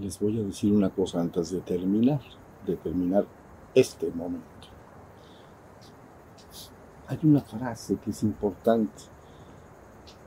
[0.00, 2.20] Les voy a decir una cosa antes de terminar,
[2.66, 3.26] de terminar
[3.74, 4.46] este momento.
[7.08, 9.02] Hay una frase que es importante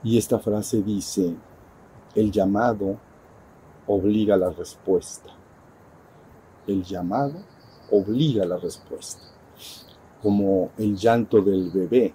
[0.04, 1.36] y esta frase dice,
[2.14, 3.00] el llamado
[3.88, 5.32] obliga a la respuesta.
[6.68, 7.42] El llamado
[7.89, 9.39] obliga a la respuesta.
[10.21, 12.14] Como el llanto del bebé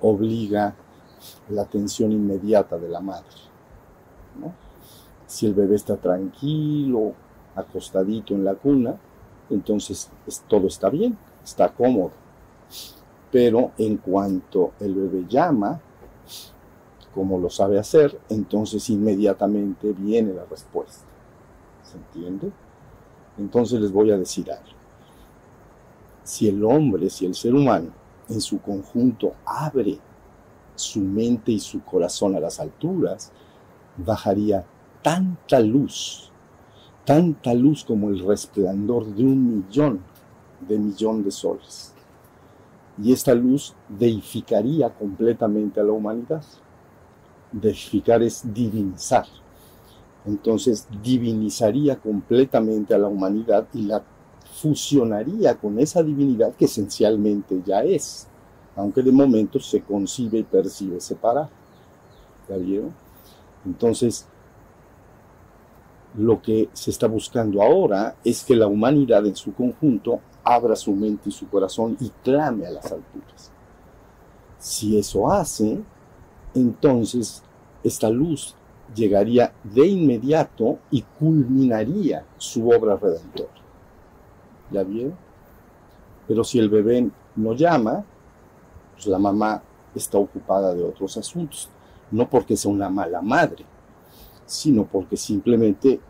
[0.00, 0.74] obliga
[1.48, 3.28] la atención inmediata de la madre.
[5.26, 7.12] Si el bebé está tranquilo,
[7.54, 8.96] acostadito en la cuna,
[9.48, 10.10] entonces
[10.48, 12.12] todo está bien, está cómodo.
[13.30, 15.80] Pero en cuanto el bebé llama,
[17.14, 21.04] como lo sabe hacer, entonces inmediatamente viene la respuesta.
[21.84, 22.50] ¿Se entiende?
[23.38, 24.79] Entonces les voy a decir algo.
[26.30, 27.88] Si el hombre, si el ser humano
[28.28, 29.98] en su conjunto abre
[30.76, 33.32] su mente y su corazón a las alturas,
[33.96, 34.64] bajaría
[35.02, 36.30] tanta luz,
[37.04, 40.00] tanta luz como el resplandor de un millón
[40.68, 41.94] de millón de soles.
[43.02, 46.44] Y esta luz deificaría completamente a la humanidad.
[47.50, 49.26] Deificar es divinizar.
[50.24, 54.04] Entonces divinizaría completamente a la humanidad y la
[54.60, 58.26] fusionaría con esa divinidad que esencialmente ya es,
[58.76, 61.48] aunque de momento se concibe y percibe separada.
[62.48, 62.80] ¿Ya?
[63.64, 64.26] Entonces,
[66.16, 70.92] lo que se está buscando ahora es que la humanidad en su conjunto abra su
[70.92, 73.52] mente y su corazón y clame a las alturas.
[74.58, 75.80] Si eso hace,
[76.54, 77.42] entonces
[77.84, 78.56] esta luz
[78.94, 83.59] llegaría de inmediato y culminaría su obra redentora.
[84.70, 85.16] ¿Ya vieron?
[86.28, 88.04] Pero si el bebé no llama,
[88.94, 89.62] pues la mamá
[89.94, 91.68] está ocupada de otros asuntos.
[92.10, 93.64] No porque sea una mala madre,
[94.46, 96.00] sino porque simplemente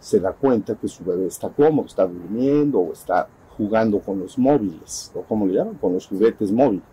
[0.00, 4.38] se da cuenta que su bebé está cómodo, está durmiendo o está jugando con los
[4.38, 6.84] móviles, o como le llaman, con los juguetes móviles.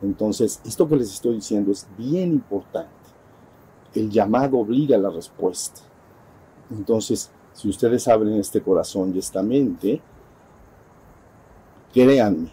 [0.00, 2.88] Entonces, esto que les estoy diciendo es bien importante.
[3.94, 5.80] El llamado obliga a la respuesta.
[6.70, 10.00] Entonces, si ustedes abren este corazón y esta mente,
[11.92, 12.52] créanme,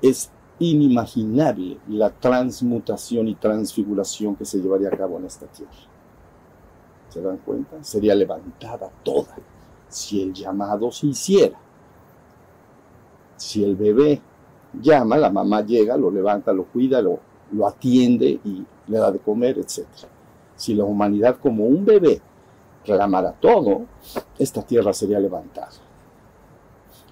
[0.00, 5.70] es inimaginable la transmutación y transfiguración que se llevaría a cabo en esta tierra.
[7.10, 7.84] ¿Se dan cuenta?
[7.84, 9.36] Sería levantada toda
[9.86, 11.58] si el llamado se hiciera.
[13.36, 14.18] Si el bebé
[14.80, 17.20] llama, la mamá llega, lo levanta, lo cuida, lo,
[17.52, 19.84] lo atiende y le da de comer, etc.
[20.56, 22.22] Si la humanidad como un bebé
[22.88, 23.86] reclamara todo,
[24.38, 25.70] esta tierra sería levantada.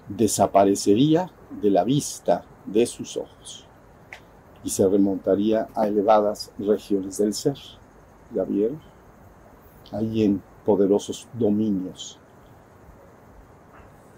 [0.07, 1.29] Desaparecería
[1.61, 3.65] de la vista de sus ojos
[4.63, 7.57] y se remontaría a elevadas regiones del ser.
[8.33, 8.81] ¿Ya vieron?
[9.91, 12.19] Ahí en poderosos dominios,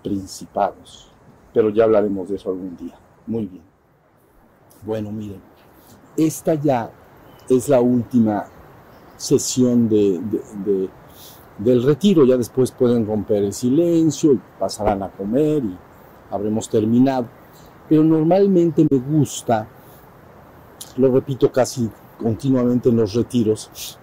[0.03, 1.11] principados.
[1.53, 2.95] Pero ya hablaremos de eso algún día.
[3.27, 3.63] Muy bien.
[4.83, 5.41] Bueno, miren,
[6.17, 6.91] esta ya
[7.49, 8.47] es la última
[9.17, 10.89] sesión de,
[11.59, 12.25] del retiro.
[12.25, 15.77] Ya después pueden romper el silencio y pasarán a comer y
[16.31, 17.27] habremos terminado.
[17.87, 19.67] Pero normalmente me gusta,
[20.97, 21.89] lo repito casi
[22.21, 23.97] continuamente en los retiros,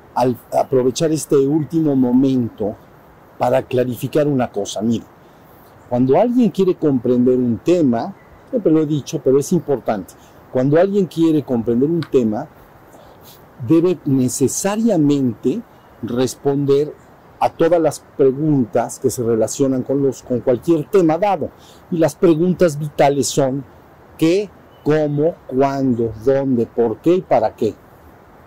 [0.53, 2.75] aprovechar este último momento
[3.39, 4.81] para clarificar una cosa.
[4.81, 5.07] Miren,
[5.89, 8.15] cuando alguien quiere comprender un tema,
[8.51, 10.15] siempre lo he dicho, pero es importante,
[10.53, 12.49] cuando alguien quiere comprender un tema,
[13.69, 15.63] debe necesariamente
[16.03, 16.93] responder
[17.41, 21.51] a todas las preguntas que se relacionan con, los, con cualquier tema dado.
[21.91, 23.65] Y las preguntas vitales son
[24.19, 24.49] qué,
[24.83, 27.75] cómo, cuándo, dónde, por qué y para qué.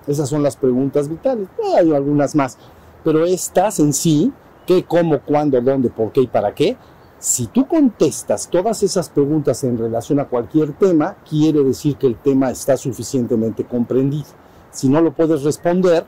[0.08, 1.48] Esas son las preguntas vitales.
[1.78, 2.58] Hay algunas más,
[3.04, 4.34] pero estas en sí,
[4.66, 6.78] qué, cómo, cuándo, dónde, por qué y para qué,
[7.20, 12.16] si tú contestas todas esas preguntas en relación a cualquier tema, quiere decir que el
[12.16, 14.30] tema está suficientemente comprendido.
[14.72, 16.06] Si no lo puedes responder,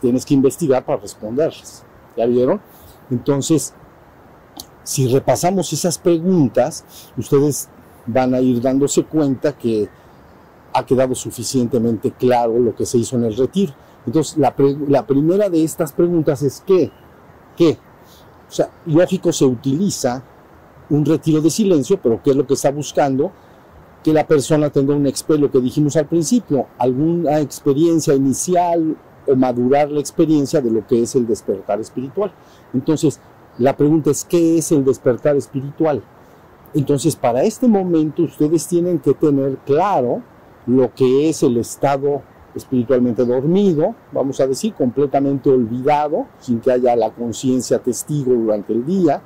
[0.00, 1.84] tienes que investigar para responderlas.
[2.16, 2.60] ¿Ya vieron?
[3.10, 3.74] Entonces,
[4.84, 6.84] si repasamos esas preguntas,
[7.16, 7.68] ustedes
[8.06, 9.88] van a ir dándose cuenta que
[10.74, 13.74] ha quedado suficientemente claro lo que se hizo en el retiro.
[14.06, 14.54] Entonces, la,
[15.06, 16.90] primera de estas preguntas es ¿qué?
[17.56, 17.78] ¿Qué?
[18.48, 20.22] O sea, lógico se utiliza
[20.90, 23.30] un retiro de silencio, pero ¿qué es lo que está buscando?
[24.02, 28.96] Que la persona tenga un lo que dijimos al principio, alguna experiencia inicial
[29.32, 32.32] o madurar la experiencia de lo que es el despertar espiritual.
[32.72, 33.20] Entonces,
[33.58, 36.02] la pregunta es, ¿qué es el despertar espiritual?
[36.74, 40.22] Entonces, para este momento ustedes tienen que tener claro
[40.66, 42.22] lo que es el estado
[42.54, 48.84] espiritualmente dormido, vamos a decir, completamente olvidado, sin que haya la conciencia testigo durante el
[48.84, 49.22] día,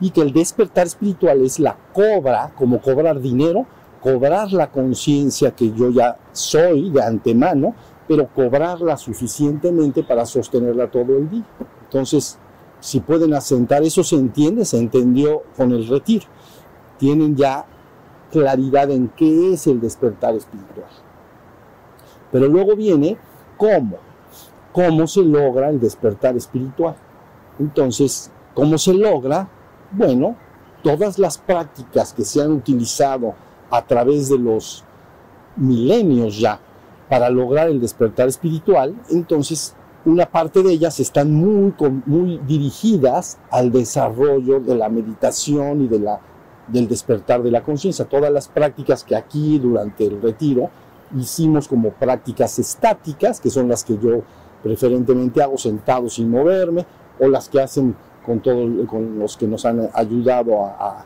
[0.00, 3.66] y que el despertar espiritual es la cobra, como cobrar dinero,
[4.00, 7.74] cobrar la conciencia que yo ya soy de antemano,
[8.12, 11.46] pero cobrarla suficientemente para sostenerla todo el día.
[11.84, 12.36] Entonces,
[12.78, 16.26] si pueden asentar, eso se entiende, se entendió con el retiro.
[16.98, 17.64] Tienen ya
[18.30, 20.90] claridad en qué es el despertar espiritual.
[22.30, 23.16] Pero luego viene
[23.56, 23.96] cómo,
[24.72, 26.96] cómo se logra el despertar espiritual.
[27.58, 29.48] Entonces, ¿cómo se logra?
[29.90, 30.36] Bueno,
[30.82, 33.32] todas las prácticas que se han utilizado
[33.70, 34.84] a través de los
[35.56, 36.60] milenios ya
[37.12, 39.74] para lograr el despertar espiritual, entonces
[40.06, 41.74] una parte de ellas están muy,
[42.06, 46.20] muy dirigidas al desarrollo de la meditación y de la,
[46.68, 48.06] del despertar de la conciencia.
[48.06, 50.70] Todas las prácticas que aquí durante el retiro
[51.14, 54.22] hicimos como prácticas estáticas, que son las que yo
[54.62, 56.86] preferentemente hago sentado sin moverme,
[57.20, 57.94] o las que hacen
[58.24, 61.04] con, todo, con los que nos han ayudado a,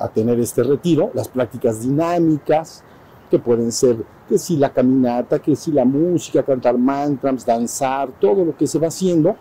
[0.00, 2.82] a, tener este retiro, las prácticas dinámicas,
[3.28, 3.96] que pueden ser
[4.28, 8.78] que si la caminata, que si la música, cantar mantras, danzar, todo lo que se
[8.78, 9.36] va haciendo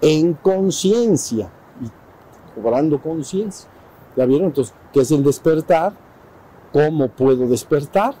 [0.00, 1.50] en conciencia
[1.80, 3.68] y cobrando conciencia.
[4.16, 4.48] ¿Ya vieron?
[4.48, 5.92] Entonces, ¿qué es el despertar?
[6.72, 8.14] ¿Cómo puedo despertar?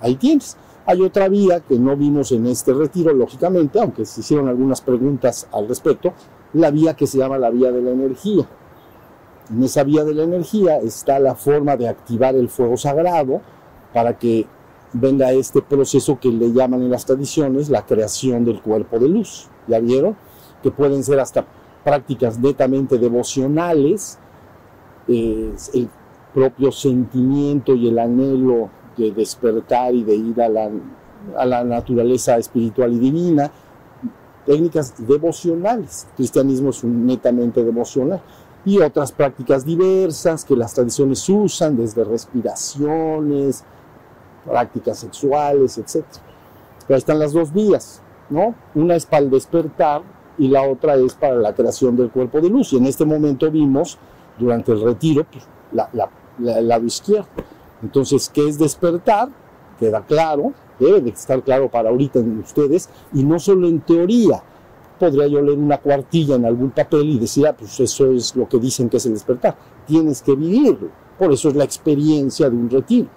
[0.00, 0.56] Ahí tienes.
[0.86, 5.48] Hay otra vía que no vimos en este retiro, lógicamente, aunque se hicieron algunas preguntas
[5.52, 6.12] al respecto,
[6.52, 8.46] la vía que se llama la vía de la energía.
[9.50, 13.40] En esa vía de la energía está la forma de activar el fuego sagrado
[13.92, 14.46] para que
[15.00, 19.48] venga este proceso que le llaman en las tradiciones la creación del cuerpo de luz.
[19.66, 20.16] ¿Ya vieron?
[20.62, 21.44] Que pueden ser hasta
[21.84, 24.18] prácticas netamente devocionales,
[25.08, 25.88] el
[26.34, 30.70] propio sentimiento y el anhelo de despertar y de ir a la,
[31.36, 33.50] a la naturaleza espiritual y divina,
[34.44, 36.06] técnicas devocionales.
[36.10, 38.20] El cristianismo es un netamente devocional.
[38.64, 43.64] Y otras prácticas diversas que las tradiciones usan, desde respiraciones,
[44.48, 46.04] prácticas sexuales, etc.
[46.86, 48.00] Pero ahí están las dos vías,
[48.30, 48.54] ¿no?
[48.74, 50.02] Una es para el despertar
[50.38, 52.72] y la otra es para la creación del cuerpo de luz.
[52.72, 53.98] Y en este momento vimos,
[54.38, 55.88] durante el retiro, pues, la,
[56.38, 57.28] el lado izquierdo.
[57.82, 59.28] Entonces, ¿qué es despertar?
[59.78, 64.42] Queda claro, debe de estar claro para ahorita en ustedes, y no solo en teoría.
[64.98, 68.48] Podría yo leer una cuartilla en algún papel y decir, ah, pues eso es lo
[68.48, 69.54] que dicen que es el despertar.
[69.86, 70.88] Tienes que vivirlo.
[71.18, 73.08] Por eso es la experiencia de un retiro.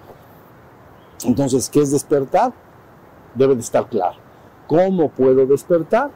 [1.25, 2.54] Entonces, ¿qué es despertar?
[3.36, 4.18] Debe de estar claro.
[4.68, 6.12] ¿Cómo puedo despertar?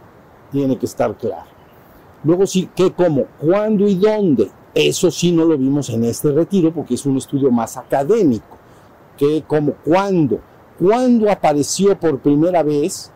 [0.52, 1.52] Tiene que estar claro.
[2.24, 4.50] Luego sí, ¿qué, cómo, cuándo y dónde?
[4.74, 8.58] Eso sí no lo vimos en este retiro porque es un estudio más académico.
[9.18, 10.40] ¿Qué, cómo, cuándo?
[10.80, 13.12] ¿Cuándo apareció por primera vez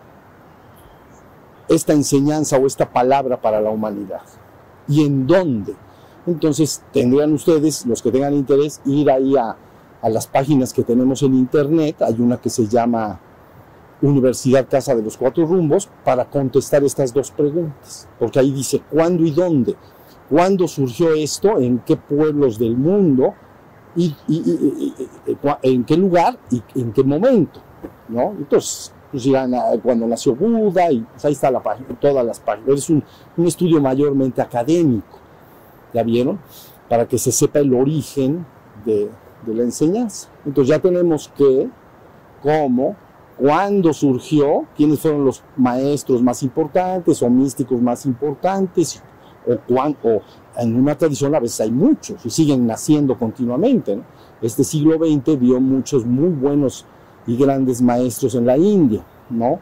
[1.68, 4.22] esta enseñanza o esta palabra para la humanidad?
[4.88, 5.76] ¿Y en dónde?
[6.26, 9.56] Entonces tendrían ustedes, los que tengan interés, ir ahí a
[10.02, 12.02] a las páginas que tenemos en internet.
[12.02, 13.20] Hay una que se llama
[14.02, 19.24] Universidad Casa de los Cuatro Rumbos para contestar estas dos preguntas, porque ahí dice cuándo
[19.24, 19.76] y dónde,
[20.30, 23.34] cuándo surgió esto, en qué pueblos del mundo
[23.96, 24.16] y,
[25.64, 27.60] en qué lugar y en qué momento,
[28.08, 28.32] ¿no?
[28.38, 32.80] Entonces, pues dirán cuando nació Buda y pues ahí está la página, todas las páginas.
[32.80, 33.04] Es un,
[33.36, 35.18] un estudio mayormente académico,
[35.94, 36.40] ¿ya vieron?
[36.88, 38.46] Para que se sepa el origen
[38.86, 39.10] de,
[39.46, 40.30] de la enseñanza.
[40.46, 41.70] Entonces ya tenemos que,
[42.42, 42.96] cómo,
[43.38, 49.02] cuándo surgió, quiénes fueron los maestros más importantes o místicos más importantes,
[49.48, 50.22] o, cuánto,
[50.58, 54.00] en una tradición a veces hay muchos y siguen naciendo continuamente.
[54.42, 56.86] Este siglo XX vio muchos muy buenos
[57.26, 59.60] y grandes maestros en la India, ¿no?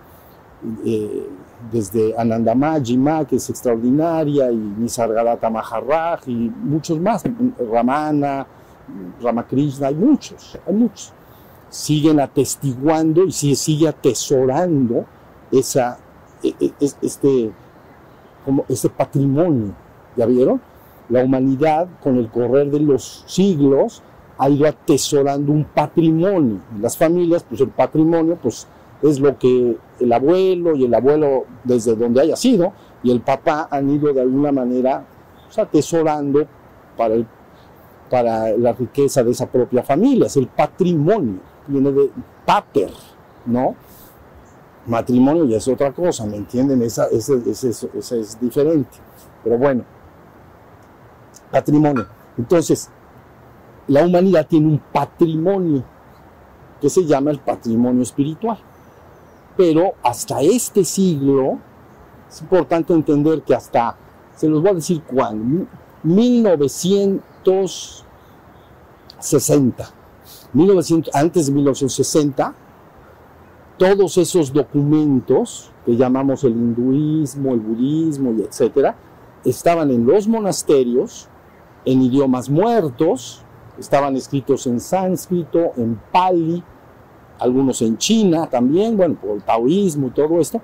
[0.85, 1.29] Eh,
[1.71, 7.23] desde Anandamaji que es extraordinaria, y Nisargadatta Maharaj, y muchos más,
[7.71, 8.45] Ramana,
[9.21, 11.13] Ramakrishna, hay muchos, hay muchos.
[11.69, 15.05] Siguen atestiguando y sigue atesorando
[15.51, 15.97] esa,
[16.43, 17.51] e, e, este,
[18.43, 19.73] como ese patrimonio.
[20.15, 20.61] ¿Ya vieron?
[21.09, 24.01] La humanidad, con el correr de los siglos,
[24.37, 26.59] ha ido atesorando un patrimonio.
[26.79, 28.67] Las familias, pues el patrimonio, pues
[29.01, 32.73] es lo que el abuelo y el abuelo, desde donde haya sido,
[33.03, 35.05] y el papá han ido de alguna manera
[35.45, 36.45] pues, atesorando
[36.97, 37.27] para el
[38.09, 42.11] para la riqueza de esa propia familia, es el patrimonio, viene de
[42.45, 42.91] pater,
[43.45, 43.75] ¿no?
[44.87, 46.81] Matrimonio ya es otra cosa, ¿me entienden?
[46.83, 48.97] Esa, es diferente.
[49.43, 49.83] Pero bueno,
[51.51, 52.05] patrimonio.
[52.37, 52.89] Entonces,
[53.87, 55.83] la humanidad tiene un patrimonio
[56.81, 58.57] que se llama el patrimonio espiritual.
[59.55, 61.59] Pero hasta este siglo,
[62.29, 63.95] es importante entender que hasta,
[64.35, 65.65] se los voy a decir cuándo,
[67.45, 69.89] 1960,
[70.53, 72.53] 1900, antes de 1960,
[73.77, 78.95] todos esos documentos que llamamos el hinduismo, el budismo y etcétera,
[79.43, 81.27] estaban en los monasterios,
[81.83, 83.43] en idiomas muertos,
[83.77, 86.63] estaban escritos en sánscrito, en pali,
[87.37, 90.61] algunos en China también, bueno, por el taoísmo y todo esto,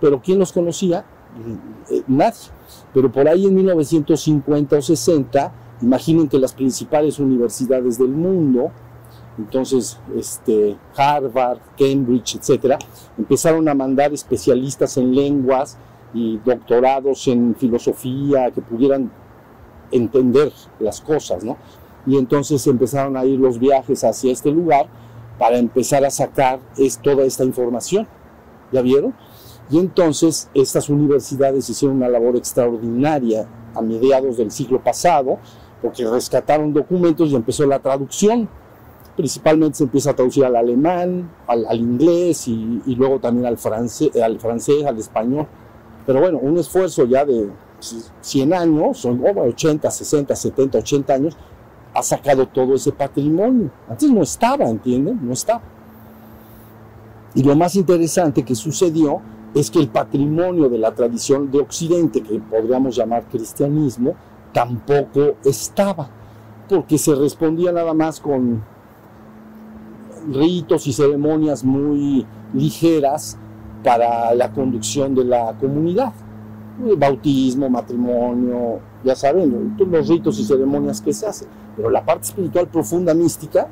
[0.00, 1.04] pero ¿quién los conocía?
[2.06, 2.38] Nadie.
[2.94, 8.70] Pero por ahí en 1950 o 60, imaginen que las principales universidades del mundo,
[9.38, 12.78] entonces este, Harvard, Cambridge, etcétera,
[13.18, 15.76] empezaron a mandar especialistas en lenguas
[16.14, 19.10] y doctorados en filosofía que pudieran
[19.90, 21.56] entender las cosas, ¿no?
[22.06, 24.86] Y entonces empezaron a ir los viajes hacia este lugar
[25.38, 28.06] para empezar a sacar es, toda esta información.
[28.72, 29.14] ¿Ya vieron?
[29.70, 35.38] Y entonces estas universidades hicieron una labor extraordinaria a mediados del siglo pasado,
[35.82, 38.48] porque rescataron documentos y empezó la traducción.
[39.16, 44.38] Principalmente se empieza a traducir al alemán, al, inglés y, luego también al francés, al
[44.40, 45.46] francés, al español.
[46.06, 47.50] Pero bueno, un esfuerzo ya de
[48.20, 51.36] 100 años, son 80, 60, 70, 80 años,
[51.92, 53.70] ha sacado todo ese patrimonio.
[53.88, 55.18] Antes no estaba, ¿entienden?
[55.20, 55.60] No estaba.
[57.34, 59.20] Y lo más interesante que sucedió
[59.54, 64.14] es que el patrimonio de la tradición de Occidente, que podríamos llamar cristianismo,
[64.52, 66.08] tampoco estaba,
[66.68, 68.62] porque se respondía nada más con
[70.30, 73.36] ritos y ceremonias muy ligeras
[73.82, 76.12] para la conducción de la comunidad.
[76.96, 81.48] Bautismo, matrimonio, ya saben, los ritos y ceremonias que se hacen.
[81.76, 83.68] Pero la parte espiritual profunda, mística,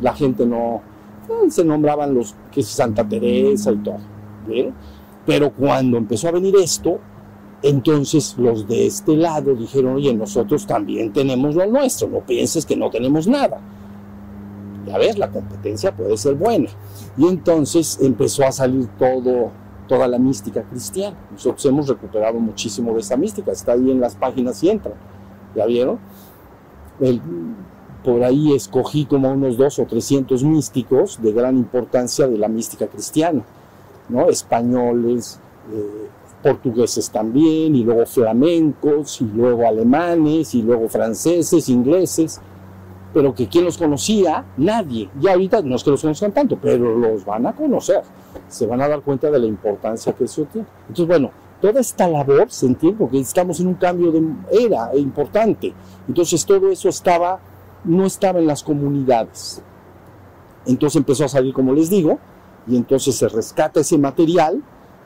[0.00, 0.82] la gente no,
[1.28, 3.98] eh, se nombraban los que es Santa Teresa y todo.
[5.26, 6.98] Pero cuando empezó a venir esto,
[7.64, 12.76] entonces los de este lado dijeron, oye, nosotros también tenemos lo nuestro, no pienses que
[12.76, 13.58] no tenemos nada.
[14.86, 16.68] Ya ves, la competencia puede ser buena.
[17.16, 19.50] Y entonces empezó a salir todo,
[19.88, 21.16] toda la mística cristiana.
[21.32, 24.92] Nosotros hemos recuperado muchísimo de esa mística, está ahí en las páginas y entra.
[25.56, 25.98] ¿Ya vieron?
[28.04, 32.86] por ahí escogí como unos dos o trescientos místicos de gran importancia de la mística
[32.86, 33.42] cristiana,
[34.08, 34.28] ¿no?
[34.28, 35.40] Españoles,
[35.72, 36.08] eh,
[36.44, 42.38] portugueses también, y luego flamencos, y luego alemanes, y luego franceses, ingleses,
[43.14, 45.08] pero que quien los conocía, nadie.
[45.18, 48.02] Y ahorita no es que los conozcan tanto, pero los van a conocer,
[48.46, 50.66] se van a dar cuenta de la importancia que eso tiene.
[50.82, 51.30] Entonces, bueno,
[51.62, 54.22] toda esta labor se entiende porque estamos en un cambio de
[54.52, 55.72] era importante.
[56.06, 57.40] Entonces todo eso estaba,
[57.84, 59.62] no estaba en las comunidades.
[60.66, 62.18] Entonces empezó a salir, como les digo,
[62.66, 64.62] y entonces se rescata ese material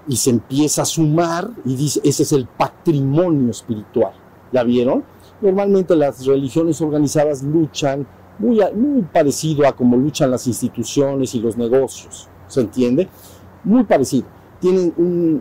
[0.08, 4.12] y se empieza a sumar y dice, ese es el patrimonio espiritual.
[4.52, 5.04] ¿Ya vieron?
[5.40, 8.06] Normalmente las religiones organizadas luchan
[8.38, 12.28] muy, muy parecido a como luchan las instituciones y los negocios.
[12.46, 13.08] ¿Se entiende?
[13.62, 14.26] Muy parecido
[14.60, 14.92] tienen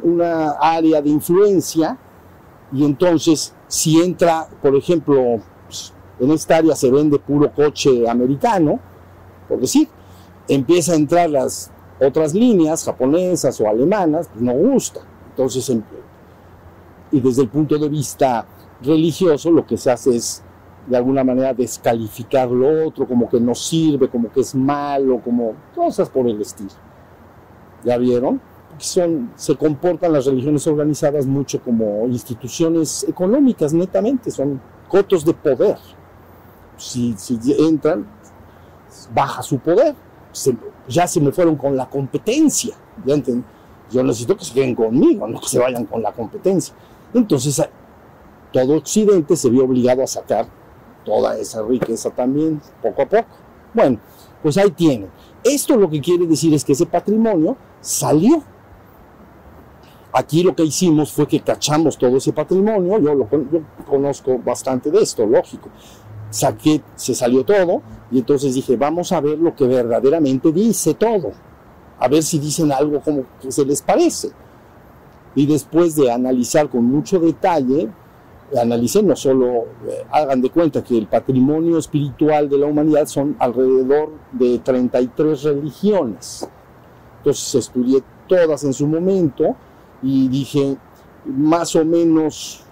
[0.03, 1.97] una área de influencia
[2.71, 8.79] y entonces si entra, por ejemplo, pues, en esta área se vende puro coche americano,
[9.47, 9.87] por decir,
[10.47, 15.01] empieza a entrar las otras líneas japonesas o alemanas, pues no gusta.
[15.29, 15.81] Entonces, em,
[17.11, 18.45] y desde el punto de vista
[18.81, 20.43] religioso, lo que se hace es
[20.87, 25.53] de alguna manera descalificar lo otro, como que no sirve, como que es malo, como
[25.75, 26.71] cosas por el estilo.
[27.83, 28.39] ¿Ya vieron?
[28.77, 35.77] son, se comportan las religiones organizadas mucho como instituciones económicas, netamente, son cotos de poder.
[36.77, 38.05] Si, si entran,
[39.13, 39.95] baja su poder.
[40.87, 42.75] Ya se me fueron con la competencia.
[43.05, 43.15] ¿ya
[43.91, 46.73] Yo necesito que se queden conmigo, no que se vayan con la competencia.
[47.13, 47.61] Entonces,
[48.51, 50.47] todo Occidente se vio obligado a sacar
[51.05, 53.27] toda esa riqueza también, poco a poco.
[53.73, 53.99] Bueno,
[54.41, 55.09] pues ahí tienen.
[55.43, 58.43] Esto lo que quiere decir es que ese patrimonio salió
[60.17, 63.27] Aquí lo que hicimos fue que cachamos todo ese patrimonio, yo, lo,
[63.87, 65.69] conozco bastante de esto, lógico.
[66.29, 67.81] Saqué, se salió todo
[68.11, 71.31] y entonces dije, vamos a ver lo que verdaderamente dice todo,
[71.99, 74.29] a ver si dicen algo como que se les parece.
[75.35, 77.89] Y después de analizar con mucho detalle,
[78.59, 83.35] analicé no solo, eh, hagan de cuenta que el patrimonio espiritual de la humanidad son
[83.39, 86.47] alrededor de 33 religiones.
[87.17, 89.55] Entonces estudié todas en su momento
[90.01, 90.77] y dije,
[91.25, 92.63] más o menos,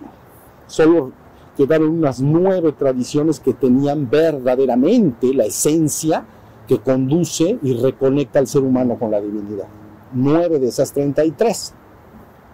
[0.68, 1.12] solo
[1.56, 6.26] quedaron unas nueve tradiciones que tenían verdaderamente la esencia
[6.68, 9.68] que conduce y reconecta al ser humano con la divinidad.
[10.14, 11.74] Nueve de esas 33.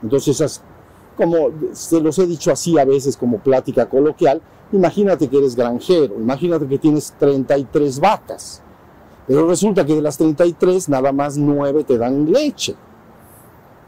[0.03, 0.63] Entonces, esas,
[1.15, 4.41] como se los he dicho así a veces como plática coloquial,
[4.71, 8.61] imagínate que eres granjero, imagínate que tienes 33 vacas,
[9.27, 12.75] pero resulta que de las 33 nada más nueve te dan leche.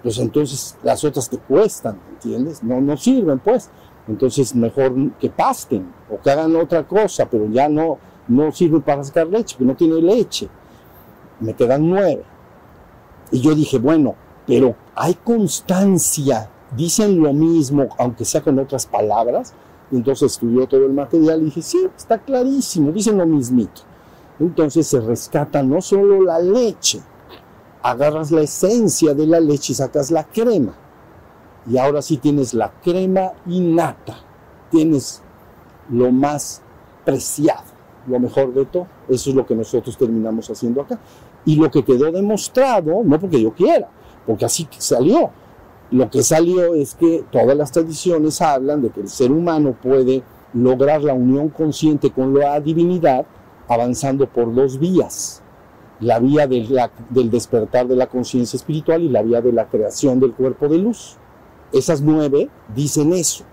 [0.03, 2.61] Pues entonces las otras te cuestan, ¿entiendes?
[2.61, 3.69] No, no sirven, pues.
[4.07, 9.03] Entonces mejor que pasten o que hagan otra cosa, pero ya no, no sirve para
[9.03, 10.49] sacar leche, porque no tiene leche.
[11.39, 12.23] Me quedan nueve.
[13.31, 19.53] Y yo dije, bueno, pero hay constancia, dicen lo mismo, aunque sea con otras palabras.
[19.91, 23.83] Entonces estudió todo el material y dije, sí, está clarísimo, dicen lo mismito.
[24.39, 26.99] Entonces se rescata no solo la leche,
[27.81, 30.75] agarras la esencia de la leche y sacas la crema
[31.69, 34.17] y ahora sí tienes la crema innata,
[34.69, 35.21] tienes
[35.89, 36.61] lo más
[37.05, 37.63] preciado,
[38.07, 38.87] lo mejor de todo.
[39.07, 40.99] Eso es lo que nosotros terminamos haciendo acá.
[41.45, 43.89] Y lo que quedó demostrado, no porque yo quiera,
[44.25, 45.29] porque así salió.
[45.91, 50.23] Lo que salió es que todas las tradiciones hablan de que el ser humano puede
[50.53, 53.25] lograr la unión consciente con la divinidad
[53.67, 55.41] avanzando por dos vías.
[55.99, 60.33] La vía del despertar de la conciencia espiritual y la vía de la creación del
[60.33, 61.17] cuerpo de luz.
[61.73, 63.43] Esas nueve dicen eso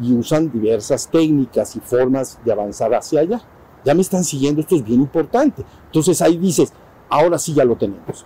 [0.00, 3.42] y usan diversas técnicas y formas de avanzar hacia allá.
[3.84, 5.64] Ya me están siguiendo, esto es bien importante.
[5.86, 6.72] Entonces ahí dices,
[7.08, 8.24] ahora sí ya lo tenemos.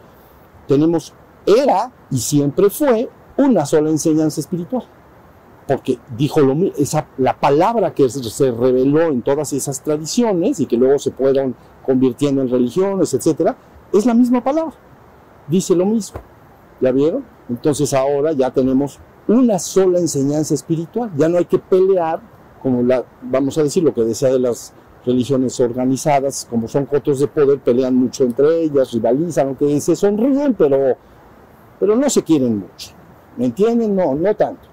[0.67, 1.12] Tenemos,
[1.47, 4.85] era y siempre fue una sola enseñanza espiritual.
[5.69, 10.76] Porque dijo lo esa, la palabra que se reveló en todas esas tradiciones y que
[10.76, 11.55] luego se fueron
[11.87, 13.57] convirtiendo en religiones, etcétera,
[13.93, 14.75] es la misma palabra.
[15.49, 16.21] Dice lo mismo.
[16.81, 17.25] ¿Ya vieron?
[17.49, 18.99] Entonces ahora ya tenemos
[19.29, 21.11] una sola enseñanza espiritual.
[21.16, 22.20] Ya no hay que pelear,
[22.62, 24.73] como la, vamos a decir lo que decía de las
[25.05, 30.55] religiones organizadas, como son cotos de poder, pelean mucho entre ellas, rivalizan, aunque se sonríen,
[30.55, 30.96] pero,
[31.81, 32.90] pero no se quieren mucho.
[33.37, 33.96] ¿Me entienden?
[33.96, 34.68] No, no tanto.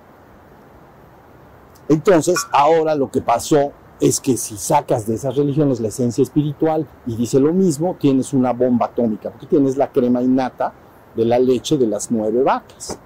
[1.87, 6.87] Entonces, ahora lo que pasó es que si sacas de esas religiones la esencia espiritual
[7.05, 10.73] y dice lo mismo, tienes una bomba atómica, porque tienes la crema innata
[11.15, 12.97] de la leche de las nueve vacas.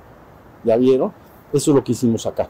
[0.63, 1.13] ¿Ya vieron?
[1.53, 2.49] Eso es lo que hicimos acá.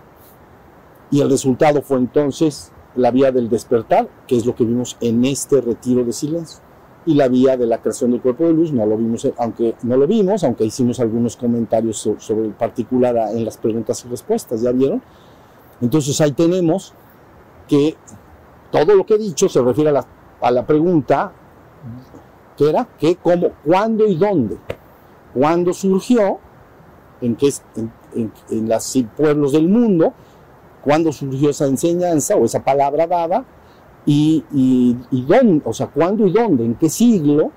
[1.11, 5.25] Y el resultado fue entonces la vía del despertar, que es lo que vimos en
[5.25, 6.59] este retiro de silencio.
[7.05, 9.97] Y la vía de la creación del cuerpo de luz, no lo vimos, aunque no
[9.97, 14.71] lo vimos, aunque hicimos algunos comentarios sobre el particular en las preguntas y respuestas, ¿ya
[14.71, 15.03] vieron?
[15.81, 16.93] Entonces ahí tenemos
[17.67, 17.97] que
[18.71, 20.07] todo lo que he dicho se refiere a la,
[20.39, 21.33] a la pregunta
[22.57, 24.57] que era qué, cómo, cuándo y dónde.
[25.33, 26.39] ¿Cuándo surgió?
[27.21, 30.13] ¿En qué, en, en, los pueblos del mundo,
[30.83, 33.45] cuándo surgió esa enseñanza o esa palabra dada,
[34.05, 34.43] y,
[35.11, 37.51] dónde, o sea, cuándo y dónde, en qué siglo,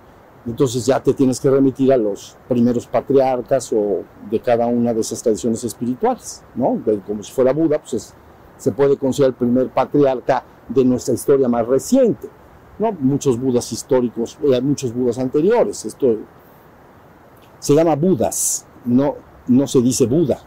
[0.47, 5.01] entonces ya te tienes que remitir a los primeros patriarcas o de cada una de
[5.01, 6.81] esas tradiciones espirituales, ¿no?
[7.05, 8.15] como si fuera Buda, pues
[8.57, 12.29] se puede considerar el primer patriarca de nuestra historia más reciente,
[12.79, 12.93] ¿no?
[12.93, 16.17] Muchos budas históricos, hay muchos budas anteriores, esto
[17.59, 19.17] se llama budas, no,
[19.49, 20.39] no se dice Buda.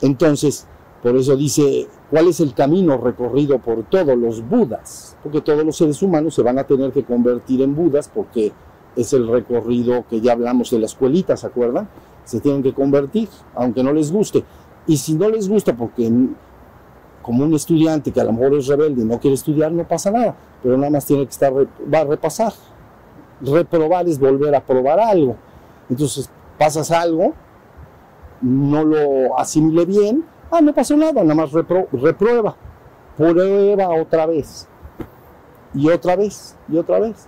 [0.00, 0.66] Entonces,
[1.02, 5.16] por eso dice, ¿cuál es el camino recorrido por todos los Budas?
[5.22, 8.52] Porque todos los seres humanos se van a tener que convertir en Budas porque
[8.96, 11.88] es el recorrido que ya hablamos de la escuelita, ¿se acuerdan?
[12.24, 14.44] Se tienen que convertir, aunque no les guste.
[14.86, 16.10] Y si no les gusta porque
[17.22, 20.10] como un estudiante que a lo mejor es rebelde y no quiere estudiar, no pasa
[20.10, 22.52] nada, pero nada más tiene que estar, va a repasar.
[23.40, 25.36] Reprobar es volver a probar algo.
[25.88, 26.28] Entonces,
[26.60, 27.32] pasas algo,
[28.42, 32.54] no lo asimile bien, ah, no pasó nada, nada más reprueba,
[33.16, 34.68] prueba otra vez,
[35.72, 37.26] y otra vez, y otra vez.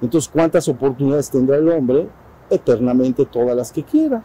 [0.00, 2.08] entonces, ¿cuántas oportunidades tendrá el hombre?
[2.48, 4.22] Eternamente todas las que quiera.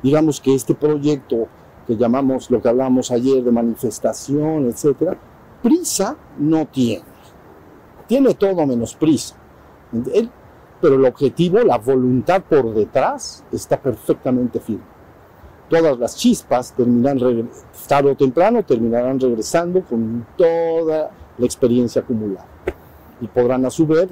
[0.00, 1.48] Digamos que este proyecto
[1.88, 5.16] que llamamos, lo que hablamos ayer de manifestación, etcétera,
[5.64, 7.02] prisa no tiene.
[8.06, 9.34] Tiene todo menos prisa
[10.84, 14.84] pero el objetivo, la voluntad por detrás, está perfectamente firme.
[15.70, 17.48] Todas las chispas terminarán,
[17.88, 22.46] tarde o temprano, terminarán regresando con toda la experiencia acumulada.
[23.18, 24.10] Y podrán a su vez,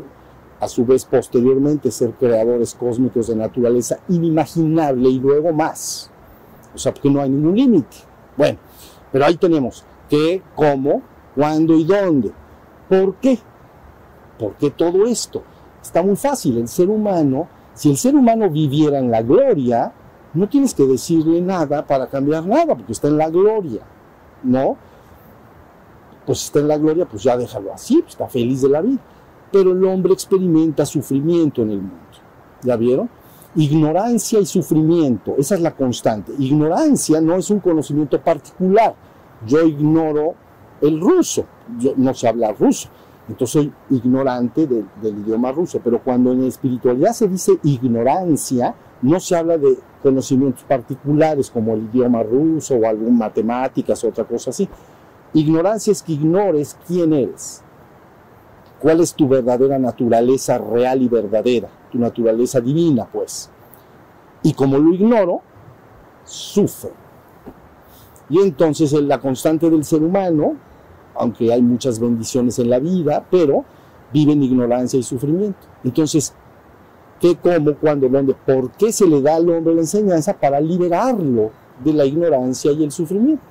[0.60, 6.10] a su vez posteriormente ser creadores cósmicos de naturaleza inimaginable y luego más.
[6.74, 7.98] O sea, porque no hay ningún límite.
[8.34, 8.58] Bueno,
[9.12, 11.02] pero ahí tenemos qué, cómo,
[11.34, 12.32] cuándo y dónde.
[12.88, 13.38] ¿Por qué?
[14.38, 15.42] ¿Por qué todo esto?
[15.82, 19.92] Está muy fácil, el ser humano, si el ser humano viviera en la gloria,
[20.34, 23.82] no tienes que decirle nada para cambiar nada, porque está en la gloria.
[24.42, 24.76] ¿no?
[26.26, 29.00] Pues está en la gloria, pues ya déjalo así, pues está feliz de la vida.
[29.50, 31.96] Pero el hombre experimenta sufrimiento en el mundo.
[32.62, 33.10] ¿Ya vieron?
[33.54, 36.32] Ignorancia y sufrimiento, esa es la constante.
[36.38, 38.94] Ignorancia no es un conocimiento particular.
[39.46, 40.34] Yo ignoro
[40.80, 41.44] el ruso,
[41.78, 42.88] yo no sé hablar ruso,
[43.28, 45.80] entonces soy ignorante del idioma ruso.
[45.82, 51.84] Pero cuando en espiritualidad se dice ignorancia, no se habla de conocimientos particulares como el
[51.84, 54.68] idioma ruso o algún matemáticas o otra cosa así.
[55.34, 57.62] Ignorancia es que ignores quién eres,
[58.80, 63.48] cuál es tu verdadera naturaleza real y verdadera, tu naturaleza divina, pues.
[64.42, 65.40] Y como lo ignoro,
[66.24, 66.90] sufro.
[68.28, 70.56] Y entonces la constante del ser humano,
[71.14, 73.64] aunque hay muchas bendiciones en la vida, pero
[74.12, 75.66] vive en ignorancia y sufrimiento.
[75.84, 76.34] Entonces,
[77.20, 78.34] ¿qué, cómo, cuándo, dónde?
[78.34, 80.34] ¿Por qué se le da al hombre la enseñanza?
[80.34, 81.50] Para liberarlo
[81.82, 83.42] de la ignorancia y el sufrimiento.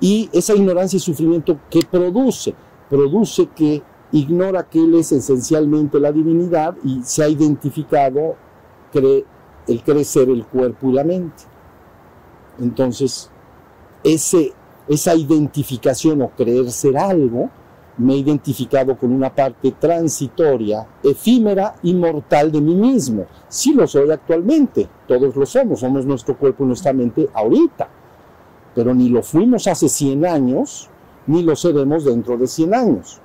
[0.00, 2.54] Y esa ignorancia y sufrimiento, ¿qué produce?
[2.88, 8.36] Produce que ignora que Él es esencialmente la divinidad y se ha identificado
[8.94, 11.44] el crecer el cuerpo y la mente.
[12.58, 13.30] Entonces,
[14.02, 14.52] ese,
[14.88, 17.50] esa identificación o creer ser algo,
[17.98, 23.26] me he identificado con una parte transitoria, efímera y mortal de mí mismo.
[23.48, 27.88] Sí lo soy actualmente, todos lo somos, somos nuestro cuerpo y nuestra mente ahorita,
[28.74, 30.88] pero ni lo fuimos hace 100 años,
[31.26, 33.20] ni lo seremos dentro de 100 años.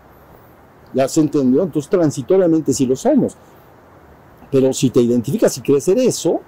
[0.93, 1.63] ¿Ya se entendió?
[1.63, 3.35] Entonces transitoriamente sí lo somos.
[4.49, 6.41] Pero si te identificas y crees ser eso,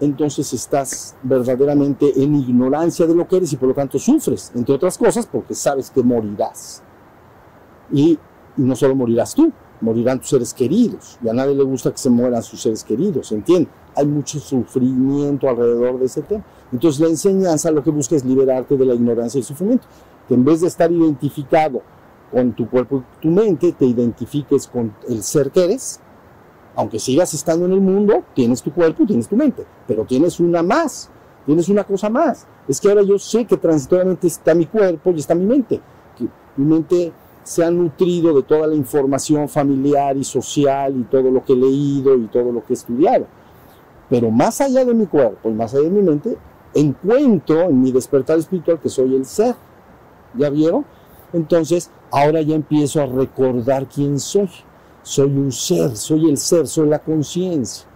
[0.00, 4.74] entonces estás verdaderamente en ignorancia de lo que eres y por lo tanto sufres, entre
[4.74, 6.82] otras cosas, porque sabes que morirás.
[7.92, 8.18] Y,
[8.56, 11.18] no solo morirás tú, morirán tus seres queridos.
[11.22, 13.72] Y a nadie le gusta que se mueran sus seres queridos, ¿entiendes?
[13.94, 16.44] Hay mucho sufrimiento alrededor de ese tema.
[16.72, 19.86] Entonces la enseñanza lo que busca es liberarte de la ignorancia y sufrimiento.
[20.28, 21.82] Que en vez de estar identificado
[22.30, 26.00] con tu cuerpo y tu mente, te identifiques con el ser que eres,
[26.74, 30.40] aunque sigas estando en el mundo, tienes tu cuerpo y tienes tu mente, pero tienes
[30.40, 31.10] una más,
[31.46, 32.46] tienes una cosa más.
[32.68, 35.80] Es que ahora yo sé que transitoriamente está mi cuerpo y está mi mente.
[36.16, 41.30] Que mi mente se ha nutrido de toda la información familiar y social y todo
[41.30, 43.26] lo que he leído y todo lo que he estudiado.
[44.08, 46.36] Pero más allá de mi cuerpo y más allá de mi mente,
[46.74, 49.54] encuentro en mi despertar espiritual que soy el ser.
[50.34, 50.84] ¿Ya vieron?
[51.32, 54.48] Entonces, ahora ya empiezo a recordar quién soy.
[55.02, 57.86] Soy un ser, soy el ser, soy la conciencia.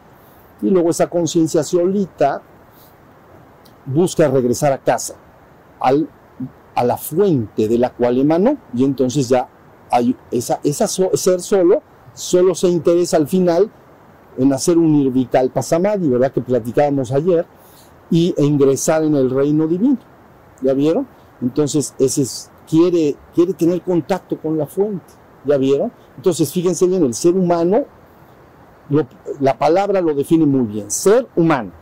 [0.62, 2.43] Y luego esa conciencia solita
[3.87, 5.14] busca regresar a casa,
[5.81, 6.09] al,
[6.75, 8.57] a la fuente de la cual emanó.
[8.75, 9.49] Y entonces ya
[9.90, 11.83] hay esa, ser solo,
[12.14, 13.71] solo se interesa al final
[14.37, 16.33] en hacer un Nirvital Pasamadi, ¿verdad?
[16.33, 17.47] Que platicábamos ayer,
[18.11, 19.99] y ingresar en el reino divino.
[20.62, 21.07] ¿Ya vieron?
[21.40, 25.12] Entonces, ese es quiere, quiere tener contacto con la fuente.
[25.45, 25.93] ¿Ya vieron?
[26.17, 27.85] Entonces, fíjense bien, el ser humano,
[29.41, 31.73] la palabra lo define muy bien, ser humano.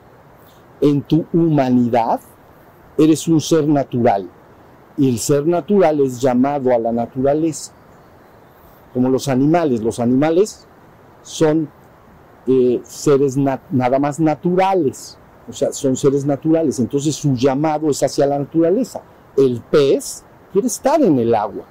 [0.81, 2.21] En tu humanidad
[2.99, 4.29] eres un ser natural.
[4.97, 7.73] Y el ser natural es llamado a la naturaleza.
[8.93, 9.81] Como los animales.
[9.83, 10.67] Los animales
[11.23, 11.69] son
[12.47, 15.19] eh, seres nada más naturales.
[15.49, 16.79] O sea, son seres naturales.
[16.79, 19.03] Entonces su llamado es hacia la naturaleza.
[19.37, 21.65] El pez quiere estar en el agua,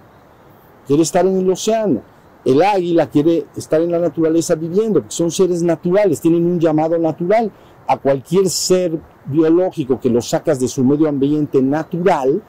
[0.86, 2.02] quiere estar en el océano.
[2.44, 6.98] El águila quiere estar en la naturaleza viviendo, porque son seres naturales, tienen un llamado
[6.98, 7.52] natural.
[7.88, 12.42] A cualquier ser biológico que lo sacas de su medio ambiente natural,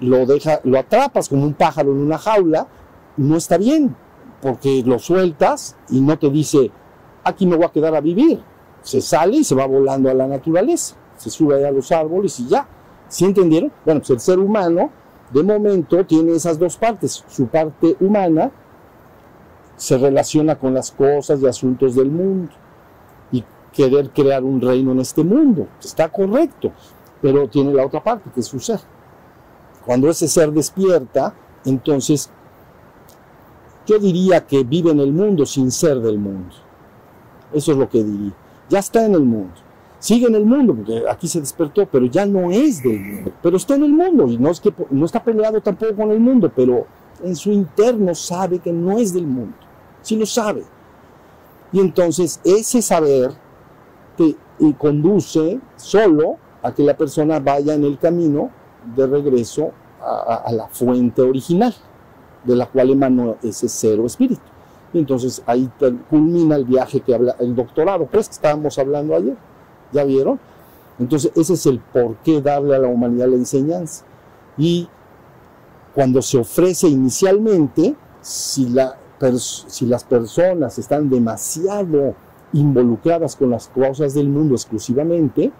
[0.00, 2.66] lo, deja, lo atrapas como un pájaro en una jaula,
[3.16, 3.94] no está bien,
[4.40, 6.70] porque lo sueltas y no te dice,
[7.24, 8.40] aquí me voy a quedar a vivir.
[8.82, 12.48] Se sale y se va volando a la naturaleza, se sube a los árboles y
[12.48, 12.66] ya.
[13.08, 13.70] ¿Sí entendieron?
[13.84, 14.90] Bueno, pues el ser humano
[15.32, 17.24] de momento tiene esas dos partes.
[17.28, 18.50] Su parte humana
[19.76, 22.52] se relaciona con las cosas y asuntos del mundo
[23.30, 23.42] y
[23.72, 25.68] querer crear un reino en este mundo.
[25.80, 26.72] Está correcto,
[27.20, 28.80] pero tiene la otra parte, que es su ser.
[29.86, 32.30] Cuando ese ser despierta, entonces
[33.86, 36.54] yo diría que vive en el mundo sin ser del mundo.
[37.52, 38.32] Eso es lo que diría.
[38.68, 39.61] Ya está en el mundo
[40.02, 43.56] sigue en el mundo, porque aquí se despertó, pero ya no es del mundo, pero
[43.56, 46.50] está en el mundo y no es que no está peleado tampoco con el mundo,
[46.54, 46.86] pero
[47.22, 49.54] en su interno sabe que no es del mundo,
[50.02, 50.64] sí lo sabe.
[51.70, 53.30] Y entonces ese saber
[54.16, 54.34] te
[54.76, 58.50] conduce solo a que la persona vaya en el camino
[58.96, 61.72] de regreso a, la fuente original,
[62.42, 64.42] de la cual emanó ese cero espíritu.
[64.92, 65.70] Y entonces ahí
[66.10, 69.36] culmina el viaje que habla el doctorado, pues estábamos hablando ayer.
[69.92, 70.40] ¿Ya vieron?
[70.98, 74.04] Entonces, ese es el por qué darle a la humanidad la enseñanza.
[74.56, 74.88] Y
[75.94, 78.96] cuando se ofrece inicialmente, si, la,
[79.38, 82.14] si las personas están demasiado
[82.52, 85.52] involucradas con las cosas del mundo exclusivamente,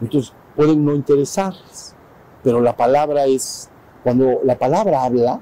[0.00, 1.94] entonces pueden no interesarles.
[2.42, 3.70] Pero la palabra es,
[4.02, 5.40] cuando la palabra habla,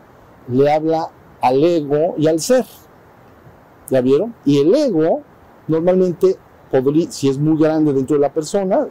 [0.48, 2.66] le habla al ego y al ser.
[3.90, 4.35] ¿Ya vieron?
[4.44, 5.22] Y el ego
[5.68, 6.37] normalmente,
[6.70, 8.87] podría, si es muy grande dentro de la persona,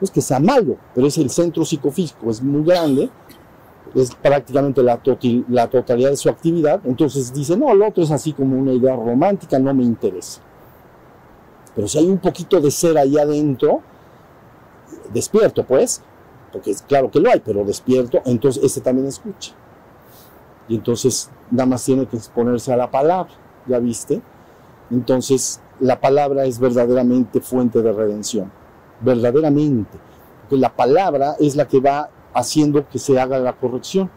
[0.00, 3.10] es que sea malo, pero es el centro psicofísico, es muy grande,
[3.94, 5.00] es prácticamente la,
[5.48, 8.94] la totalidad de su actividad, entonces dice, no, el otro es así como una idea
[8.94, 10.40] romántica, no me interesa.
[11.74, 13.80] Pero si hay un poquito de ser ahí adentro,
[15.12, 16.02] despierto pues,
[16.52, 19.52] porque es claro que lo hay, pero despierto, entonces este también escucha.
[20.68, 23.32] Y entonces nada más tiene que exponerse a la palabra,
[23.66, 24.20] ¿ya viste?
[24.90, 28.50] Entonces la palabra es verdaderamente fuente de redención,
[29.00, 29.98] verdaderamente.
[30.42, 34.10] Porque la palabra es la que va haciendo que se haga la corrección.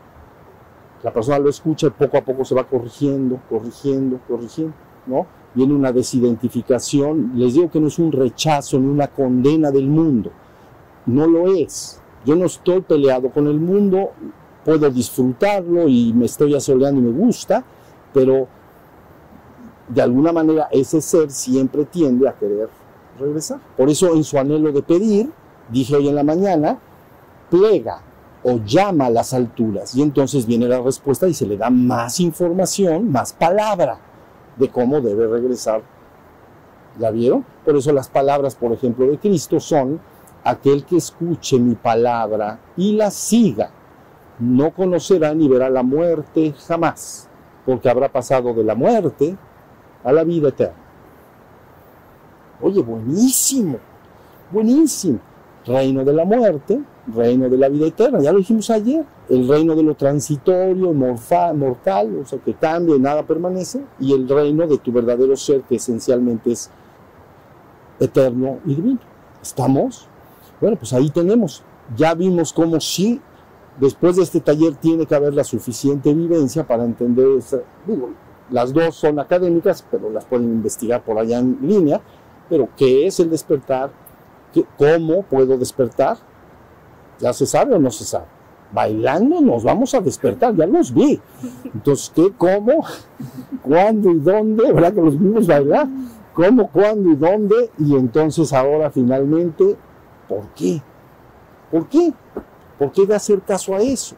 [1.03, 4.73] La persona lo escucha y poco a poco se va corrigiendo, corrigiendo, corrigiendo,
[5.05, 5.25] ¿no?
[5.53, 7.33] Viene una desidentificación.
[7.35, 10.31] Les digo que no es un rechazo ni una condena del mundo.
[11.05, 12.01] No lo es.
[12.25, 14.11] Yo no estoy peleado con el mundo,
[14.63, 17.63] puedo disfrutarlo y me estoy asoleando y me gusta,
[18.13, 18.47] pero
[19.93, 22.69] de alguna manera ese ser siempre tiende a querer
[23.19, 23.59] regresar.
[23.77, 25.29] Por eso en su anhelo de pedir,
[25.69, 26.79] dije hoy en la mañana,
[27.49, 28.01] plega
[28.43, 32.19] o llama a las alturas y entonces viene la respuesta y se le da más
[32.19, 33.99] información, más palabra
[34.57, 35.81] de cómo debe regresar.
[36.99, 37.45] ¿La vieron?
[37.65, 39.99] Por eso las palabras, por ejemplo, de Cristo son
[40.43, 43.71] aquel que escuche mi palabra y la siga,
[44.39, 47.29] no conocerá ni verá la muerte jamás,
[47.65, 49.37] porque habrá pasado de la muerte
[50.03, 50.75] a la vida eterna.
[52.61, 53.77] Oye, buenísimo,
[54.51, 55.19] buenísimo.
[55.65, 59.75] Reino de la muerte, reino de la vida eterna, ya lo dijimos ayer, el reino
[59.75, 64.77] de lo transitorio, mortal, o sea, que cambia y nada permanece, y el reino de
[64.77, 66.69] tu verdadero ser, que esencialmente es
[67.99, 68.99] eterno y divino.
[69.41, 70.07] ¿Estamos?
[70.59, 71.63] Bueno, pues ahí tenemos.
[71.95, 73.21] Ya vimos cómo sí,
[73.79, 77.27] después de este taller tiene que haber la suficiente vivencia para entender,
[77.85, 78.09] digo,
[78.49, 82.01] las dos son académicas, pero las pueden investigar por allá en línea.
[82.49, 83.91] Pero, ¿qué es el despertar?
[84.77, 86.17] ¿Cómo puedo despertar?
[87.19, 88.25] ¿Ya se sabe o no se sabe?
[88.71, 91.19] Bailando nos vamos a despertar, ya los vi.
[91.73, 92.83] Entonces, ¿qué, cómo,
[93.61, 94.71] cuándo y dónde?
[94.71, 95.87] ¿Verdad que los vimos bailar?
[96.33, 97.69] ¿Cómo, cuándo y dónde?
[97.77, 99.75] Y entonces ahora finalmente,
[100.27, 100.81] ¿por qué?
[101.71, 102.13] ¿Por qué?
[102.79, 104.15] ¿Por qué de hacer caso a eso?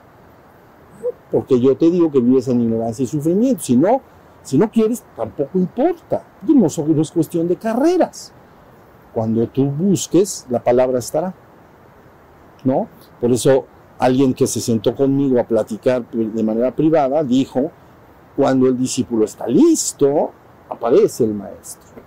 [1.31, 3.61] Porque yo te digo que vives en ignorancia y sufrimiento.
[3.61, 4.01] Si no,
[4.45, 6.23] si no quieres, tampoco importa.
[6.43, 8.31] No, no es cuestión de carreras.
[9.11, 11.33] Cuando tú busques, la palabra estará.
[12.63, 12.87] ¿No?
[13.19, 13.65] Por eso
[13.97, 17.71] alguien que se sentó conmigo a platicar de manera privada dijo,
[18.35, 20.31] cuando el discípulo está listo,
[20.69, 22.03] aparece el maestro.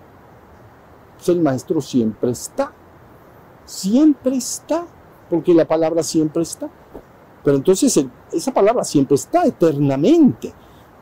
[1.16, 2.72] Pues el maestro siempre está.
[3.64, 4.87] Siempre está.
[5.29, 6.70] Porque la palabra siempre está.
[7.42, 10.53] Pero entonces esa palabra siempre está eternamente.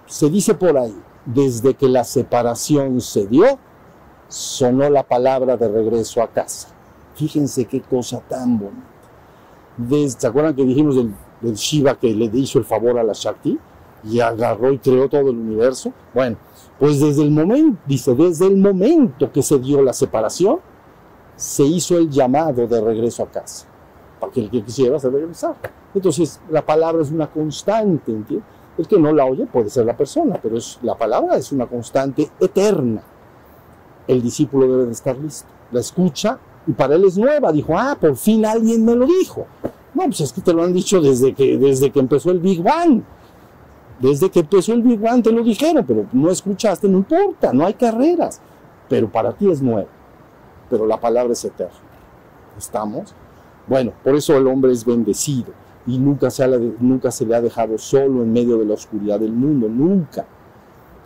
[0.07, 0.97] Se dice por ahí,
[1.27, 3.59] desde que la separación se dio,
[4.29, 6.69] sonó la palabra de regreso a casa.
[7.15, 10.19] Fíjense qué cosa tan bonita.
[10.19, 11.15] ¿Se acuerdan que dijimos del,
[11.55, 13.59] Shiva que le hizo el favor a la Shakti?
[14.05, 15.93] Y agarró y creó todo el universo.
[16.15, 16.37] Bueno,
[16.79, 20.61] pues desde el momento, dice, desde el momento que se dio la separación,
[21.35, 23.67] se hizo el llamado de regreso a casa.
[24.21, 25.57] Para que el que quisiera se regresar.
[25.95, 28.47] Entonces, la palabra es una constante, ¿entiendes?
[28.79, 32.31] El que no la oye puede ser la persona, pero la palabra es una constante
[32.41, 33.03] eterna.
[34.07, 35.49] El discípulo debe de estar listo.
[35.73, 37.53] La escucha y para él es nueva.
[37.53, 39.47] Dijo, ah, por fin alguien me lo dijo.
[39.95, 42.63] No, pues es que te lo han dicho desde que, desde que empezó el Big
[42.63, 43.03] Bang.
[43.99, 47.65] Desde que empezó el Big Bang te lo dijeron, pero no escuchaste, no importa, no
[47.65, 48.43] hay carreras.
[48.91, 49.89] Pero para ti es nueva.
[50.69, 51.73] Pero la palabra es eterna.
[52.59, 53.15] ¿Estamos?
[53.67, 56.47] Bueno, por eso el hombre es bendecido y nunca se,
[56.81, 60.27] nunca se le ha dejado solo en medio de la oscuridad del mundo, nunca.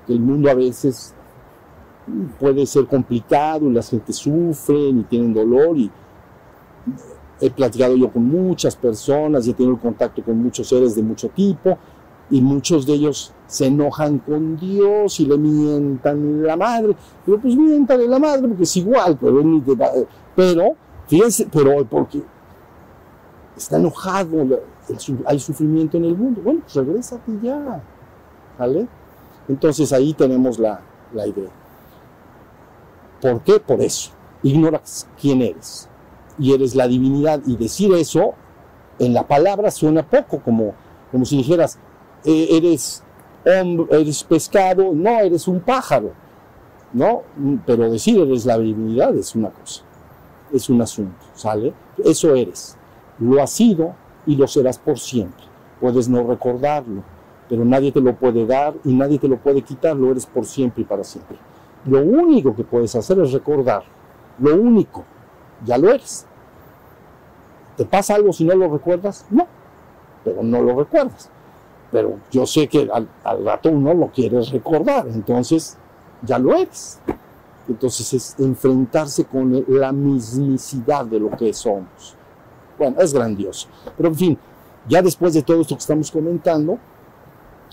[0.09, 1.15] El mundo a veces
[2.39, 5.91] puede ser complicado y la gente sufre y tienen dolor y
[7.41, 11.29] he platicado yo con muchas personas y he tenido contacto con muchos seres de mucho
[11.29, 11.79] tipo
[12.31, 16.97] y muchos de ellos se enojan con Dios y le mientan la madre.
[17.27, 19.43] Pero pues mientan la madre porque es igual, pero,
[20.37, 20.65] pero
[21.07, 22.23] fíjense, pero porque
[23.61, 24.61] está enojado,
[25.27, 26.41] hay sufrimiento en el mundo.
[26.43, 27.83] Bueno, pues regrésate ya.
[28.59, 28.87] ¿Vale?
[29.49, 30.81] Entonces ahí tenemos la,
[31.15, 31.51] idea.
[33.21, 33.61] ¿Por qué?
[33.61, 34.11] Por eso.
[34.43, 35.89] Ignoras quién eres.
[36.39, 37.41] y eres la divinidad.
[37.47, 38.35] Y decir eso
[38.99, 40.75] en la palabra suena poco, como,
[41.11, 41.79] como si dijeras,
[42.25, 43.03] eh, eres
[43.45, 46.13] hombre, eres pescado, no, eres un pájaro,
[46.93, 47.23] ¿no?
[47.67, 49.83] Pero decir eres la divinidad es una cosa,
[50.53, 51.73] es un asunto, ¿sale?
[52.05, 52.77] Eso eres,
[53.21, 53.95] lo has sido
[54.27, 55.45] y lo serás por siempre.
[55.81, 57.03] Puedes no recordarlo,
[57.49, 60.45] pero nadie te lo puede dar y nadie te lo puede quitar, lo eres por
[60.45, 61.37] siempre y para siempre.
[61.87, 63.83] Lo único que puedes hacer es recordar,
[64.39, 65.05] lo único,
[65.65, 66.27] ya lo eres.
[67.77, 69.25] ¿Te pasa algo si no lo recuerdas?
[69.31, 69.47] No,
[70.25, 71.31] pero no lo recuerdas.
[71.91, 73.09] Pero yo sé que al,
[73.45, 75.77] rato uno lo quiere recordar, entonces
[76.23, 77.01] ya lo eres.
[77.69, 82.17] Entonces es enfrentarse con la mismicidad de lo que somos.
[82.81, 83.69] Bueno, es grandioso.
[83.95, 84.39] Pero en fin,
[84.89, 86.79] ya después de todo esto que estamos comentando,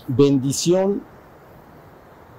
[0.06, 1.00] bendición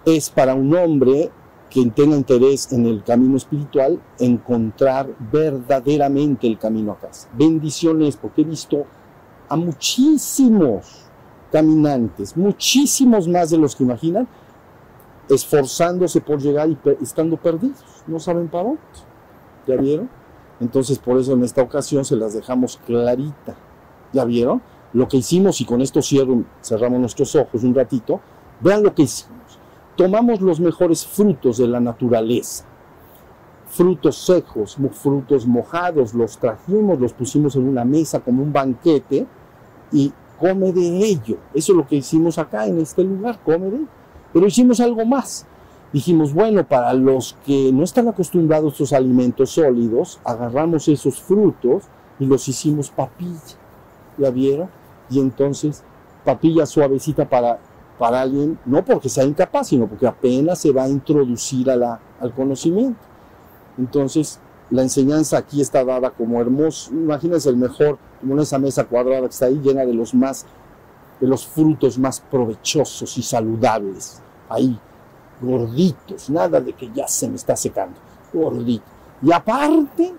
[0.05, 1.31] es para un hombre
[1.71, 7.27] quien tenga interés en el camino espiritual, encontrar verdaderamente el camino a casa.
[7.33, 8.85] Bendiciones, porque he visto
[9.47, 11.05] a muchísimos
[11.51, 14.27] caminantes, muchísimos más de los que imaginan,
[15.27, 18.81] esforzándose por llegar y estando perdidos, no saben para dónde.
[19.65, 20.18] ¿Ya vieron?
[20.59, 23.55] Entonces por eso en esta ocasión se las dejamos clarita.
[24.13, 24.61] ¿Ya vieron?
[24.93, 28.19] Lo que hicimos, y con esto cierro, cerramos nuestros ojos un ratito,
[28.61, 29.39] vean lo que hicimos
[29.99, 32.63] tomamos los mejores frutos de la naturaleza,
[33.67, 39.27] frutos secos, frutos mojados, los trajimos, los pusimos en una mesa como un banquete
[39.91, 41.35] y come de ello.
[41.53, 43.87] Eso es lo que hicimos acá en este lugar, come de ello.
[44.31, 45.45] Pero hicimos algo más.
[45.91, 51.83] Dijimos, bueno, para los que no están acostumbrados a estos alimentos sólidos, agarramos esos frutos
[52.19, 53.57] y los hicimos papilla.
[54.17, 54.69] ¿Ya vieron?
[55.09, 55.83] Y entonces,
[56.23, 57.59] papilla suavecita para
[57.99, 61.99] para alguien, no porque sea incapaz, sino porque apenas se va a introducir a la,
[62.21, 62.97] al conocimiento.
[63.77, 64.39] Entonces,
[64.71, 66.91] la enseñanza aquí está dada como hermoso.
[66.91, 70.45] Imagínense el mejor, como esa mesa cuadrada que está ahí, llena de los más,
[71.19, 74.21] de los frutos más provechosos y saludables.
[74.47, 74.79] Ahí,
[75.41, 77.97] gorditos, nada de que ya se me está secando,
[78.33, 78.85] gordito.
[79.21, 80.13] Y aparte,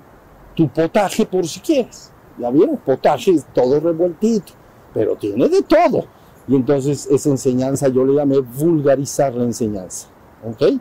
[0.54, 2.12] tu potaje por si quieres.
[2.38, 4.52] Ya vieron, potaje es todo revueltito,
[4.94, 6.04] pero tiene de todo
[6.50, 10.09] y entonces esa enseñanza yo le llamé vulgarizar la enseñanza.
[10.44, 10.80] ¿Ok?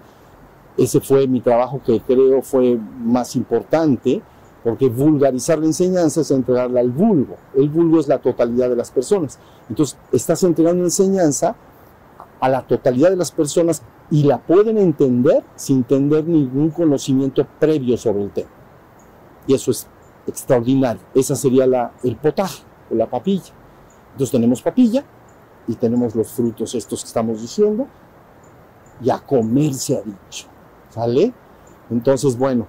[0.75, 4.19] Ese fue mi trabajo que creo fue más importante,
[4.63, 7.35] porque vulgarizar la enseñanza es entregarla al vulgo.
[7.55, 9.37] El vulgo es la totalidad de las personas.
[9.69, 11.55] Entonces, estás entregando enseñanza
[12.39, 17.97] a la totalidad de las personas y la pueden entender sin tener ningún conocimiento previo
[17.97, 18.49] sobre el tema.
[19.47, 19.87] Y eso es
[20.27, 21.01] extraordinario.
[21.13, 23.53] Esa sería la, el potaje o la papilla.
[24.11, 25.05] Entonces tenemos papilla,
[25.69, 27.87] y tenemos los frutos estos que estamos diciendo,
[29.01, 30.47] y a comer se ha dicho,
[30.89, 31.31] ¿sale?
[31.91, 32.67] Entonces, bueno,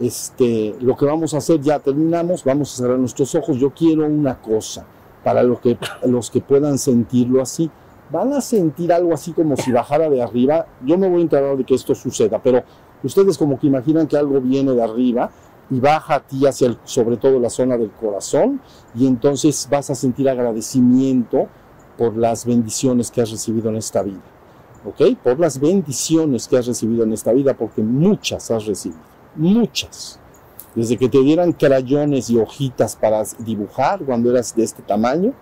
[0.00, 4.06] este, lo que vamos a hacer, ya terminamos, vamos a cerrar nuestros ojos, yo quiero
[4.06, 4.86] una cosa,
[5.22, 7.70] para los que, los que puedan sentirlo así,
[8.12, 11.56] van a sentir algo así como si bajara de arriba, yo me voy a enterar
[11.56, 12.62] de que esto suceda, pero
[13.02, 15.30] ustedes como que imaginan que algo viene de arriba,
[15.72, 18.60] y baja a ti hacia el, sobre todo la zona del corazón
[18.94, 21.48] y entonces vas a sentir agradecimiento
[21.96, 24.20] por las bendiciones que has recibido en esta vida.
[24.84, 25.16] ¿Ok?
[25.22, 29.00] Por las bendiciones que has recibido en esta vida, porque muchas has recibido.
[29.36, 30.18] Muchas.
[30.74, 35.32] Desde que te dieran crayones y hojitas para dibujar cuando eras de este tamaño,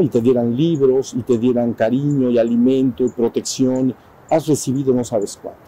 [0.00, 3.94] Y te dieran libros, y te dieran cariño y alimento y protección,
[4.30, 5.60] has recibido no sabes cuánto.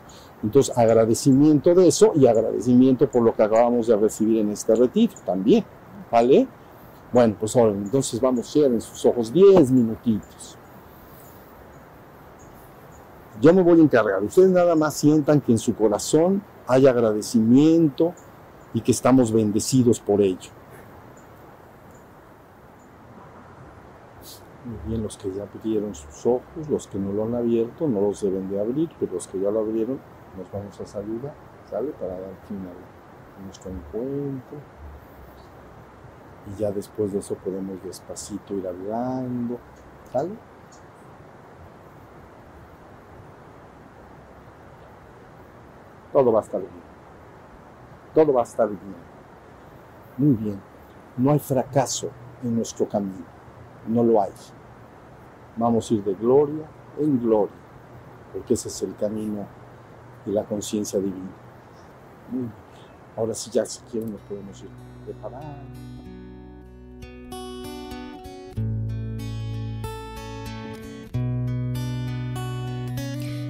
[0.43, 5.13] Entonces, agradecimiento de eso y agradecimiento por lo que acabamos de recibir en este retiro
[5.27, 5.65] también,
[6.11, 6.47] ¿vale?
[7.13, 10.57] Bueno, pues ahora, entonces vamos, cierren sus ojos 10 minutitos.
[13.41, 14.23] Yo me voy a encargar.
[14.23, 18.13] Ustedes nada más sientan que en su corazón hay agradecimiento
[18.75, 20.51] y que estamos bendecidos por ello.
[24.87, 28.21] Bien, los que ya abrieron sus ojos, los que no lo han abierto, no los
[28.21, 30.01] deben de abrir, pero los que ya lo abrieron,
[30.37, 31.35] nos vamos a saludar,
[31.71, 31.91] ¿sale?
[31.93, 34.59] Para dar fin a nuestro encuentro
[36.49, 39.59] y ya después de eso podemos despacito ir hablando,
[40.13, 40.31] ¿sale?
[46.13, 46.73] Todo va a estar bien.
[48.15, 48.81] Todo va a estar bien.
[50.17, 50.61] Muy bien.
[51.17, 52.11] No hay fracaso
[52.43, 53.25] en nuestro camino.
[53.87, 54.33] No lo hay.
[55.59, 56.65] Vamos a ir de gloria
[56.99, 57.57] en gloria,
[58.33, 59.45] porque ese es el camino
[60.25, 61.31] de la conciencia divina.
[62.31, 62.51] Bien.
[63.17, 64.69] Ahora sí, ya si quieren nos podemos ir
[65.05, 65.47] preparando.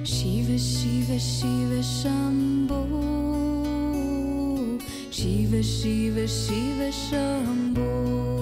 [0.03, 2.81] Shiva Shiva Shiva Shambho
[5.11, 8.38] Shiva Shiva Shiva Shambhu